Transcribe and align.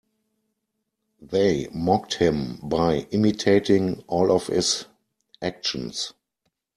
They 1.21 1.67
mocked 1.71 2.15
him 2.15 2.57
by 2.63 3.05
imitating 3.11 4.03
all 4.07 4.31
of 4.31 4.47
his 4.47 4.85
actions. 5.43 6.13